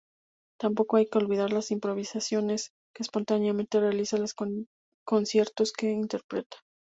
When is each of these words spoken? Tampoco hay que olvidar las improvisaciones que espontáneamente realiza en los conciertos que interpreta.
Tampoco 0.59 0.97
hay 0.97 1.05
que 1.05 1.19
olvidar 1.19 1.53
las 1.53 1.69
improvisaciones 1.69 2.71
que 2.95 3.03
espontáneamente 3.03 3.79
realiza 3.79 4.15
en 4.15 4.23
los 4.23 4.33
conciertos 5.05 5.71
que 5.73 5.91
interpreta. 5.91 6.57